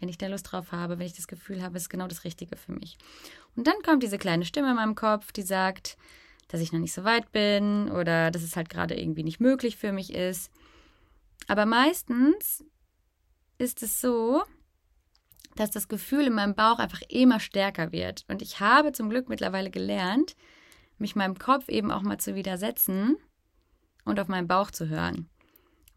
wenn 0.00 0.08
ich 0.08 0.18
da 0.18 0.26
Lust 0.26 0.52
drauf 0.52 0.72
habe, 0.72 0.98
wenn 0.98 1.06
ich 1.06 1.14
das 1.14 1.28
Gefühl 1.28 1.62
habe, 1.62 1.76
es 1.76 1.84
ist 1.84 1.88
genau 1.88 2.06
das 2.06 2.24
Richtige 2.24 2.56
für 2.56 2.72
mich. 2.72 2.98
Und 3.54 3.66
dann 3.66 3.82
kommt 3.84 4.02
diese 4.02 4.18
kleine 4.18 4.44
Stimme 4.44 4.70
in 4.70 4.76
meinem 4.76 4.94
Kopf, 4.94 5.32
die 5.32 5.42
sagt, 5.42 5.96
dass 6.48 6.60
ich 6.60 6.72
noch 6.72 6.80
nicht 6.80 6.92
so 6.92 7.04
weit 7.04 7.32
bin 7.32 7.90
oder 7.90 8.30
dass 8.30 8.42
es 8.42 8.56
halt 8.56 8.68
gerade 8.68 8.98
irgendwie 8.98 9.24
nicht 9.24 9.40
möglich 9.40 9.76
für 9.76 9.92
mich 9.92 10.12
ist. 10.12 10.50
Aber 11.48 11.66
meistens 11.66 12.64
ist 13.58 13.82
es 13.82 14.00
so, 14.00 14.42
dass 15.60 15.70
das 15.70 15.88
Gefühl 15.88 16.26
in 16.26 16.34
meinem 16.34 16.54
Bauch 16.54 16.78
einfach 16.78 17.02
immer 17.08 17.40
stärker 17.40 17.92
wird. 17.92 18.24
Und 18.28 18.42
ich 18.42 18.60
habe 18.60 18.92
zum 18.92 19.10
Glück 19.10 19.28
mittlerweile 19.28 19.70
gelernt, 19.70 20.36
mich 20.98 21.16
meinem 21.16 21.38
Kopf 21.38 21.68
eben 21.68 21.90
auch 21.90 22.02
mal 22.02 22.18
zu 22.18 22.34
widersetzen 22.34 23.16
und 24.04 24.20
auf 24.20 24.28
meinen 24.28 24.48
Bauch 24.48 24.70
zu 24.70 24.88
hören. 24.88 25.28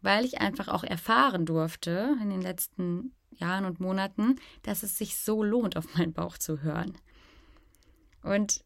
Weil 0.02 0.24
ich 0.24 0.40
einfach 0.40 0.68
auch 0.68 0.84
erfahren 0.84 1.46
durfte 1.46 2.16
in 2.22 2.30
den 2.30 2.42
letzten 2.42 3.14
Jahren 3.30 3.64
und 3.64 3.80
Monaten, 3.80 4.36
dass 4.62 4.82
es 4.82 4.98
sich 4.98 5.16
so 5.16 5.42
lohnt, 5.42 5.76
auf 5.76 5.94
meinen 5.96 6.12
Bauch 6.12 6.36
zu 6.36 6.62
hören. 6.62 6.96
Und 8.22 8.64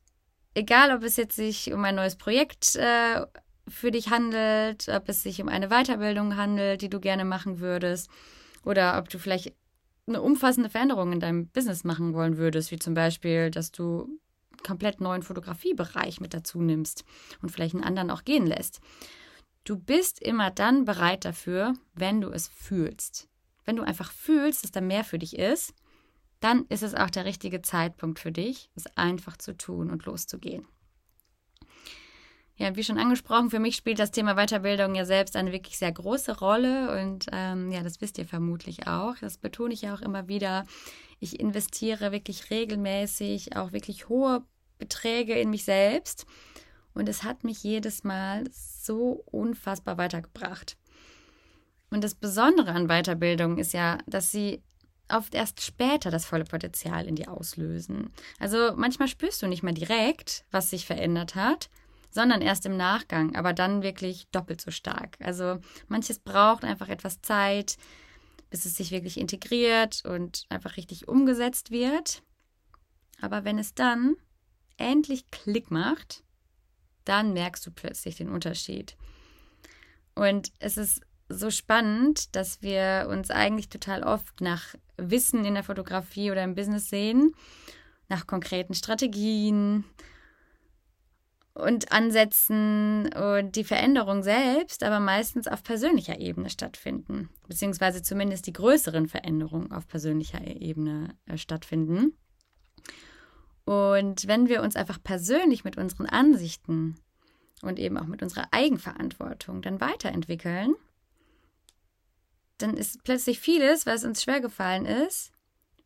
egal, 0.55 0.95
ob 0.95 1.03
es 1.03 1.17
jetzt 1.17 1.37
sich 1.37 1.73
um 1.73 1.85
ein 1.85 1.95
neues 1.95 2.17
Projekt 2.17 2.77
äh, 2.77 3.27
für 3.69 3.91
dich 3.91 4.11
handelt, 4.11 4.89
ob 4.89 5.09
es 5.09 5.23
sich 5.23 5.41
um 5.41 5.49
eine 5.49 5.69
Weiterbildung 5.69 6.37
handelt, 6.37 6.83
die 6.83 6.91
du 6.91 7.01
gerne 7.01 7.25
machen 7.25 7.61
würdest, 7.61 8.11
oder 8.65 8.99
ob 8.99 9.09
du 9.09 9.19
vielleicht 9.19 9.53
eine 10.07 10.23
umfassende 10.23 10.71
Veränderung 10.71 11.13
in 11.13 11.21
deinem 11.21 11.49
Business 11.49 11.85
machen 11.85 12.15
wollen 12.15 12.37
würdest, 12.37 12.71
wie 12.71 12.79
zum 12.79 12.95
Beispiel, 12.95 13.51
dass 13.51 13.73
du 13.73 14.05
einen 14.05 14.63
komplett 14.63 15.01
neuen 15.01 15.23
Fotografiebereich 15.23 16.21
mit 16.21 16.35
dazu 16.35 16.61
nimmst 16.61 17.05
und 17.43 17.51
vielleicht 17.51 17.75
einen 17.75 17.85
anderen 17.85 18.11
auch 18.11 18.25
gehen 18.25 18.47
lässt. 18.47 18.81
Du 19.65 19.79
bist 19.79 20.21
immer 20.21 20.51
dann 20.51 20.85
bereit 20.85 21.25
dafür, 21.25 21.75
wenn 21.95 22.21
du 22.21 22.29
es 22.29 22.49
fühlst. 22.49 23.29
Wenn 23.65 23.77
du 23.77 23.83
einfach 23.83 24.13
fühlst, 24.13 24.63
dass 24.63 24.73
da 24.73 24.83
mehr 24.83 25.05
für 25.05 25.19
dich 25.19 25.39
ist, 25.39 25.75
dann 26.41 26.67
ist 26.69 26.83
es 26.83 26.95
auch 26.95 27.09
der 27.09 27.25
richtige 27.25 27.63
Zeitpunkt 27.63 28.19
für 28.19 28.31
dich, 28.31 28.69
es 28.75 28.87
einfach 28.99 29.39
zu 29.39 29.57
tun 29.57 29.91
und 29.91 30.05
loszugehen. 30.05 30.67
Ja, 32.57 32.77
wie 32.77 32.85
schon 32.85 32.99
angesprochen, 32.99 33.51
für 33.51 33.59
mich 33.59 33.75
spielt 33.75 33.99
das 33.99 34.13
Thema 34.13 34.35
Weiterbildung 34.37 34.95
ja 34.95 35.05
selbst 35.05 35.35
eine 35.35 35.51
wirklich 35.51 35.77
sehr 35.77 35.91
große 35.91 36.39
Rolle 36.39 37.01
und 37.01 37.27
ähm, 37.33 37.73
ja, 37.73 37.83
das 37.83 38.01
wisst 38.01 38.17
ihr 38.19 38.27
vermutlich 38.27 38.87
auch. 38.87 39.17
Das 39.21 39.39
betone 39.39 39.75
ich 39.75 39.83
ja 39.83 39.95
auch 39.95 40.01
immer 40.01 40.29
wieder. 40.29 40.65
Ich 41.19 41.41
investiere 41.41 42.13
wirklich 42.13 42.51
regelmäßig 42.51 43.57
auch 43.57 43.73
wirklich 43.73 44.09
hohe 44.09 44.45
Beträge 44.79 45.35
in 45.35 45.51
mich 45.51 45.65
selbst 45.65 46.27
und 46.95 47.09
es 47.09 47.25
hat 47.25 47.43
mich 47.43 47.63
jedes 47.65 48.05
Mal 48.05 48.45
so 48.53 49.25
unfassbar 49.27 49.99
weitergebracht. 49.99 50.77
Und 51.91 52.05
das 52.05 52.15
Besondere 52.15 52.71
an 52.71 52.87
Weiterbildung 52.87 53.59
ist 53.59 53.73
ja, 53.73 53.99
dass 54.07 54.31
sie 54.31 54.63
oft 55.09 55.35
erst 55.35 55.61
später 55.61 56.11
das 56.11 56.25
volle 56.25 56.45
Potenzial 56.45 57.07
in 57.07 57.17
dir 57.17 57.31
auslösen. 57.31 58.11
Also 58.39 58.73
manchmal 58.77 59.09
spürst 59.09 59.43
du 59.43 59.49
nicht 59.49 59.63
mehr 59.63 59.75
direkt, 59.75 60.45
was 60.51 60.71
sich 60.71 60.87
verändert 60.87 61.35
hat, 61.35 61.69
sondern 62.15 62.43
erst 62.43 62.65
im 62.65 62.77
Nachgang, 62.77 63.35
aber 63.35 63.53
dann 63.53 63.83
wirklich 63.83 64.29
doppelt 64.31 64.61
so 64.61 64.71
stark. 64.71 65.17
Also 65.21 65.59
manches 65.89 66.21
braucht 66.21 66.63
einfach 66.63 66.89
etwas 66.89 67.21
Zeit, 67.21 67.77
bis 68.51 68.65
es 68.67 68.77
sich 68.77 68.93
wirklich 68.93 69.19
integriert 69.19 70.05
und 70.05 70.45
einfach 70.49 70.77
richtig 70.77 71.09
umgesetzt 71.09 71.73
wird. 71.73 72.23
Aber 73.21 73.45
wenn 73.45 73.59
es 73.59 73.75
dann 73.75 74.15
endlich 74.77 75.29
Klick 75.33 75.73
macht, 75.73 76.23
dann 77.05 77.33
merkst 77.33 77.67
du 77.67 77.73
plötzlich 77.73 78.15
den 78.15 78.29
Unterschied. 78.29 78.97
Und 80.15 80.53
es 80.61 80.77
ist 80.77 81.01
so 81.29 81.51
spannend, 81.51 82.37
dass 82.37 82.63
wir 82.63 83.09
uns 83.11 83.31
eigentlich 83.31 83.71
total 83.71 84.05
oft 84.05 84.41
nach 84.41 84.77
Wissen 84.97 85.45
in 85.45 85.55
der 85.55 85.65
Fotografie 85.65 86.31
oder 86.31 86.45
im 86.45 86.55
Business 86.55 86.89
sehen, 86.89 87.35
nach 88.09 88.29
konkreten 88.29 88.75
Strategien, 88.75 89.85
und 91.55 91.93
Ansätzen 91.93 93.13
und 93.15 93.55
die 93.55 93.65
Veränderung 93.65 94.23
selbst 94.23 94.83
aber 94.83 94.99
meistens 94.99 95.47
auf 95.47 95.63
persönlicher 95.63 96.19
Ebene 96.19 96.51
stattfinden, 96.51 97.31
beziehungsweise 97.47 98.03
zumindest 98.03 98.47
die 98.47 98.53
größeren 98.53 99.07
Veränderungen 99.07 99.71
auf 99.71 99.87
persönlicher 99.87 100.45
Ebene 100.45 101.17
äh, 101.27 101.39
stattfinden. 101.39 102.17
Und 103.65 104.27
wenn 104.27 104.49
wir 104.49 104.63
uns 104.63 104.77
einfach 104.77 105.03
persönlich 105.03 105.65
mit 105.65 105.79
unseren 105.79 106.07
Ansichten 106.07 106.97
und 107.63 107.79
eben 107.79 107.97
auch 107.97 108.07
mit 108.07 108.23
unserer 108.23 108.49
Eigenverantwortung 108.51 109.63
dann 109.63 109.81
weiterentwickeln, 109.81 110.75
dann 112.59 112.77
ist 112.77 113.03
plötzlich 113.05 113.39
vieles, 113.39 113.87
was 113.87 114.05
uns 114.05 114.23
schwer 114.23 114.41
gefallen 114.41 114.87
ist, 114.87 115.33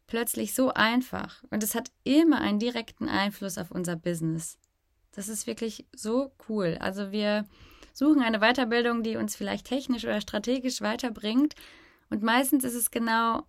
plötzlich 0.06 0.54
so 0.54 0.72
einfach. 0.72 1.44
Und 1.50 1.62
es 1.62 1.74
hat 1.74 1.92
immer 2.04 2.40
einen 2.40 2.58
direkten 2.58 3.08
Einfluss 3.08 3.58
auf 3.58 3.70
unser 3.70 3.96
Business. 3.96 4.58
Das 5.12 5.28
ist 5.28 5.46
wirklich 5.46 5.86
so 5.94 6.32
cool. 6.48 6.76
Also 6.80 7.10
wir 7.10 7.46
suchen 7.92 8.22
eine 8.22 8.38
Weiterbildung, 8.38 9.02
die 9.02 9.16
uns 9.16 9.34
vielleicht 9.36 9.66
technisch 9.66 10.04
oder 10.04 10.20
strategisch 10.20 10.80
weiterbringt. 10.80 11.54
Und 12.10 12.22
meistens 12.22 12.64
ist 12.64 12.74
es 12.74 12.90
genau 12.90 13.42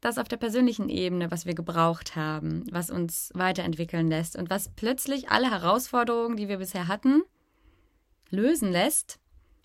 das 0.00 0.18
auf 0.18 0.28
der 0.28 0.36
persönlichen 0.36 0.88
Ebene, 0.88 1.30
was 1.30 1.46
wir 1.46 1.54
gebraucht 1.54 2.16
haben, 2.16 2.64
was 2.70 2.90
uns 2.90 3.30
weiterentwickeln 3.34 4.08
lässt 4.08 4.36
und 4.36 4.50
was 4.50 4.68
plötzlich 4.68 5.30
alle 5.30 5.50
Herausforderungen, 5.50 6.36
die 6.36 6.48
wir 6.48 6.58
bisher 6.58 6.86
hatten, 6.86 7.22
lösen 8.30 8.70
lässt, 8.70 9.18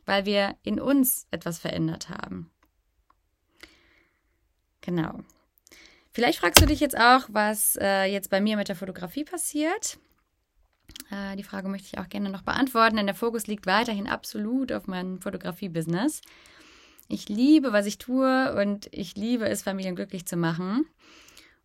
weil 0.06 0.26
wir 0.26 0.56
in 0.64 0.80
uns 0.80 1.28
etwas 1.32 1.60
verändert 1.60 2.10
haben. 2.10 2.50
Genau. 4.82 5.20
Vielleicht 6.12 6.40
fragst 6.40 6.62
du 6.62 6.66
dich 6.66 6.80
jetzt 6.80 6.98
auch, 6.98 7.28
was 7.30 7.78
äh, 7.80 8.06
jetzt 8.06 8.30
bei 8.30 8.42
mir 8.42 8.58
mit 8.58 8.68
der 8.68 8.76
Fotografie 8.76 9.24
passiert. 9.24 9.98
Äh, 11.12 11.36
die 11.36 11.44
Frage 11.44 11.68
möchte 11.68 11.90
ich 11.92 12.00
auch 12.00 12.10
gerne 12.10 12.30
noch 12.30 12.42
beantworten, 12.42 12.96
denn 12.96 13.06
der 13.06 13.16
Fokus 13.16 13.48
liegt 13.48 13.68
weiterhin 13.68 14.08
absolut 14.08 14.72
auf 14.72 14.88
meinem 14.88 15.22
Fotografie-Business. 15.22 16.22
Ich 17.08 17.28
liebe, 17.28 17.74
was 17.74 17.86
ich 17.86 17.98
tue 17.98 18.56
und 18.56 18.88
ich 18.92 19.16
liebe 19.16 19.48
es, 19.48 19.62
Familien 19.62 19.96
glücklich 19.96 20.26
zu 20.26 20.38
machen. 20.38 20.86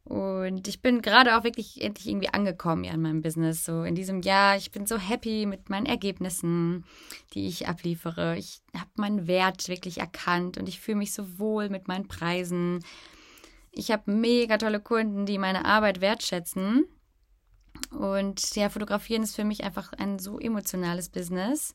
Und 0.02 0.68
ich 0.68 0.82
bin 0.82 1.02
gerade 1.02 1.36
auch 1.36 1.42
wirklich 1.42 1.82
endlich 1.82 2.08
irgendwie 2.08 2.28
angekommen 2.28 2.84
ja 2.84 2.92
in 2.92 3.02
meinem 3.02 3.22
Business. 3.22 3.64
So 3.64 3.82
in 3.82 3.96
diesem 3.96 4.22
Jahr, 4.22 4.56
ich 4.56 4.70
bin 4.70 4.86
so 4.86 4.98
happy 4.98 5.46
mit 5.46 5.68
meinen 5.68 5.86
Ergebnissen, 5.86 6.84
die 7.34 7.48
ich 7.48 7.66
abliefere. 7.66 8.36
Ich 8.36 8.60
habe 8.76 8.90
meinen 8.96 9.26
Wert 9.26 9.68
wirklich 9.68 9.98
erkannt 9.98 10.58
und 10.58 10.68
ich 10.68 10.80
fühle 10.80 10.98
mich 10.98 11.12
so 11.12 11.38
wohl 11.38 11.70
mit 11.70 11.88
meinen 11.88 12.06
Preisen. 12.06 12.84
Ich 13.72 13.90
habe 13.90 14.10
mega 14.10 14.58
tolle 14.58 14.80
Kunden, 14.80 15.26
die 15.26 15.38
meine 15.38 15.64
Arbeit 15.64 16.00
wertschätzen 16.00 16.86
und 17.90 18.54
ja, 18.56 18.68
fotografieren 18.68 19.22
ist 19.22 19.36
für 19.36 19.44
mich 19.44 19.64
einfach 19.64 19.92
ein 19.92 20.18
so 20.18 20.38
emotionales 20.38 21.08
Business. 21.08 21.74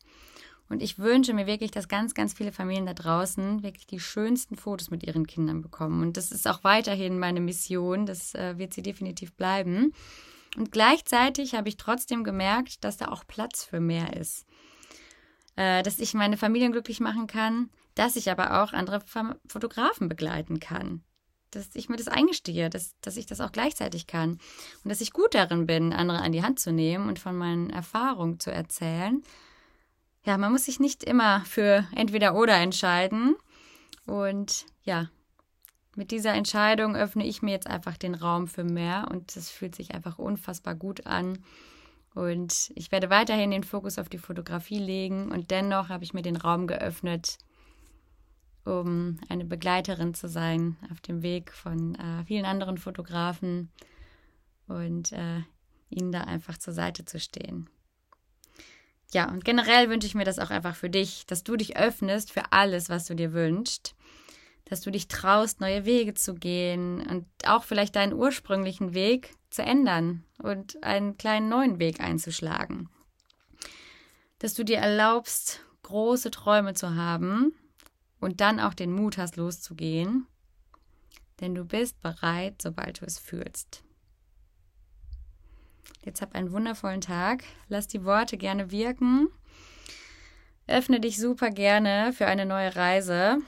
Und 0.69 0.81
ich 0.81 0.99
wünsche 0.99 1.33
mir 1.33 1.47
wirklich, 1.47 1.71
dass 1.71 1.89
ganz, 1.89 2.13
ganz 2.13 2.33
viele 2.33 2.53
Familien 2.53 2.85
da 2.85 2.93
draußen 2.93 3.61
wirklich 3.61 3.87
die 3.87 3.99
schönsten 3.99 4.55
Fotos 4.55 4.89
mit 4.89 5.03
ihren 5.03 5.27
Kindern 5.27 5.61
bekommen. 5.61 6.01
Und 6.01 6.15
das 6.15 6.31
ist 6.31 6.47
auch 6.47 6.63
weiterhin 6.63 7.19
meine 7.19 7.41
Mission. 7.41 8.05
Das 8.05 8.33
äh, 8.35 8.57
wird 8.57 8.73
sie 8.73 8.81
definitiv 8.81 9.33
bleiben. 9.33 9.93
Und 10.57 10.71
gleichzeitig 10.71 11.55
habe 11.55 11.67
ich 11.67 11.75
trotzdem 11.75 12.23
gemerkt, 12.23 12.85
dass 12.85 12.95
da 12.95 13.09
auch 13.09 13.27
Platz 13.27 13.65
für 13.65 13.81
mehr 13.81 14.15
ist. 14.15 14.45
Äh, 15.57 15.83
dass 15.83 15.99
ich 15.99 16.13
meine 16.13 16.37
Familien 16.37 16.71
glücklich 16.71 17.01
machen 17.01 17.27
kann, 17.27 17.69
dass 17.95 18.15
ich 18.15 18.31
aber 18.31 18.63
auch 18.63 18.71
andere 18.71 19.01
Fotografen 19.47 20.07
begleiten 20.07 20.61
kann 20.61 21.03
dass 21.51 21.75
ich 21.75 21.89
mir 21.89 21.97
das 21.97 22.07
eingestehe, 22.07 22.69
dass, 22.69 22.95
dass 23.01 23.17
ich 23.17 23.25
das 23.25 23.41
auch 23.41 23.51
gleichzeitig 23.51 24.07
kann 24.07 24.39
und 24.83 24.89
dass 24.89 25.01
ich 25.01 25.13
gut 25.13 25.33
darin 25.35 25.67
bin, 25.67 25.93
andere 25.93 26.19
an 26.19 26.31
die 26.31 26.43
Hand 26.43 26.59
zu 26.59 26.71
nehmen 26.71 27.07
und 27.07 27.19
von 27.19 27.35
meinen 27.35 27.69
Erfahrungen 27.69 28.39
zu 28.39 28.51
erzählen. 28.51 29.21
Ja, 30.25 30.37
man 30.37 30.51
muss 30.51 30.65
sich 30.65 30.79
nicht 30.79 31.03
immer 31.03 31.41
für 31.45 31.85
entweder 31.95 32.35
oder 32.35 32.55
entscheiden. 32.55 33.35
Und 34.05 34.65
ja, 34.83 35.09
mit 35.95 36.11
dieser 36.11 36.33
Entscheidung 36.33 36.95
öffne 36.95 37.25
ich 37.25 37.41
mir 37.41 37.51
jetzt 37.51 37.67
einfach 37.67 37.97
den 37.97 38.15
Raum 38.15 38.47
für 38.47 38.63
mehr 38.63 39.07
und 39.11 39.35
das 39.35 39.49
fühlt 39.49 39.75
sich 39.75 39.93
einfach 39.93 40.19
unfassbar 40.19 40.75
gut 40.75 41.05
an. 41.05 41.39
Und 42.13 42.71
ich 42.75 42.91
werde 42.91 43.09
weiterhin 43.09 43.51
den 43.51 43.63
Fokus 43.63 43.97
auf 43.97 44.09
die 44.09 44.17
Fotografie 44.17 44.79
legen 44.79 45.31
und 45.31 45.49
dennoch 45.49 45.89
habe 45.89 46.03
ich 46.03 46.13
mir 46.13 46.21
den 46.21 46.35
Raum 46.35 46.67
geöffnet, 46.67 47.37
um 48.65 49.19
eine 49.29 49.45
Begleiterin 49.45 50.13
zu 50.13 50.27
sein 50.27 50.77
auf 50.91 51.01
dem 51.01 51.23
Weg 51.23 51.51
von 51.51 51.95
äh, 51.95 52.23
vielen 52.25 52.45
anderen 52.45 52.77
Fotografen 52.77 53.71
und 54.67 55.11
äh, 55.11 55.41
ihnen 55.89 56.11
da 56.11 56.21
einfach 56.21 56.57
zur 56.57 56.73
Seite 56.73 57.05
zu 57.05 57.19
stehen. 57.19 57.69
Ja, 59.13 59.29
und 59.29 59.43
generell 59.43 59.89
wünsche 59.89 60.07
ich 60.07 60.15
mir 60.15 60.23
das 60.23 60.39
auch 60.39 60.51
einfach 60.51 60.75
für 60.75 60.89
dich, 60.89 61.25
dass 61.25 61.43
du 61.43 61.57
dich 61.57 61.75
öffnest 61.75 62.31
für 62.31 62.51
alles, 62.51 62.89
was 62.89 63.07
du 63.07 63.15
dir 63.15 63.33
wünschst, 63.33 63.95
dass 64.65 64.79
du 64.81 64.89
dich 64.89 65.09
traust, 65.09 65.59
neue 65.59 65.83
Wege 65.83 66.13
zu 66.13 66.33
gehen 66.33 67.05
und 67.05 67.25
auch 67.45 67.63
vielleicht 67.63 67.97
deinen 67.97 68.13
ursprünglichen 68.13 68.93
Weg 68.93 69.35
zu 69.49 69.63
ändern 69.63 70.23
und 70.41 70.81
einen 70.81 71.17
kleinen 71.17 71.49
neuen 71.49 71.79
Weg 71.79 71.99
einzuschlagen. 71.99 72.89
Dass 74.39 74.53
du 74.53 74.63
dir 74.63 74.77
erlaubst, 74.77 75.65
große 75.83 76.31
Träume 76.31 76.73
zu 76.73 76.95
haben 76.95 77.53
und 78.21 78.39
dann 78.39 78.61
auch 78.61 78.73
den 78.73 78.93
Mut 78.93 79.17
hast, 79.17 79.35
loszugehen, 79.35 80.27
denn 81.41 81.55
du 81.55 81.65
bist 81.65 81.99
bereit, 82.01 82.61
sobald 82.61 83.01
du 83.01 83.05
es 83.05 83.19
fühlst. 83.19 83.83
Jetzt 86.05 86.21
hab 86.21 86.33
einen 86.35 86.51
wundervollen 86.51 87.01
Tag. 87.01 87.43
Lass 87.67 87.87
die 87.87 88.05
Worte 88.05 88.37
gerne 88.37 88.71
wirken. 88.71 89.27
Öffne 90.67 90.99
dich 90.99 91.17
super 91.17 91.49
gerne 91.49 92.13
für 92.13 92.27
eine 92.27 92.45
neue 92.45 92.75
Reise. 92.75 93.39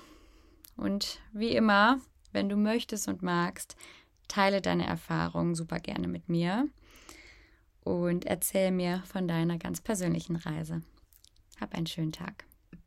Und 0.76 1.20
wie 1.32 1.56
immer, 1.56 2.00
wenn 2.32 2.50
du 2.50 2.58
möchtest 2.58 3.08
und 3.08 3.22
magst, 3.22 3.76
teile 4.28 4.62
deine 4.62 4.86
Erfahrungen 4.86 5.56
super 5.56 5.80
gerne 5.80 6.08
mit 6.08 6.30
mir 6.30 6.68
und 7.82 8.26
erzähl 8.26 8.72
mir 8.72 9.04
von 9.06 9.28
deiner 9.28 9.58
ganz 9.58 9.82
persönlichen 9.82 10.36
Reise. 10.36 10.82
Hab 11.60 11.76
einen 11.76 11.88
schönen 11.88 12.12
Tag. 12.12 12.46